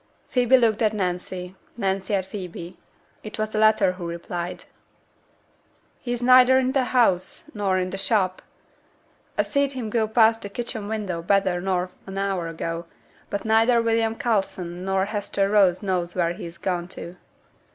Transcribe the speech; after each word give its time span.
Phoebe 0.29 0.57
looked 0.57 0.81
at 0.81 0.93
Nancy, 0.95 1.53
Nancy 1.77 2.15
at 2.15 2.25
Phoebe. 2.25 2.75
It 3.21 3.37
was 3.37 3.49
the 3.49 3.59
latter 3.59 3.91
who 3.91 4.07
replied, 4.07 4.63
'He's 5.99 6.23
neither 6.23 6.57
i' 6.57 6.71
t' 6.71 6.79
house 6.79 7.51
nor 7.53 7.77
i' 7.77 7.87
t' 7.87 7.97
shop. 7.99 8.41
A 9.37 9.43
seed 9.45 9.73
him 9.73 9.91
go 9.91 10.07
past 10.07 10.41
t' 10.41 10.49
kitchen 10.49 10.87
window 10.87 11.21
better 11.21 11.61
nor 11.61 11.91
an 12.07 12.17
hour 12.17 12.47
ago; 12.47 12.87
but 13.29 13.45
neither 13.45 13.79
William 13.79 14.15
Coulson 14.15 14.89
or 14.89 15.05
Hester 15.05 15.47
Rose 15.51 15.83
knows 15.83 16.15
where 16.15 16.33
he's 16.33 16.57
gone 16.57 16.87
to. 16.87 17.17